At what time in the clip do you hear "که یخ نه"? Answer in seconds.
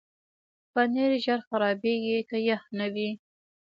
2.29-2.87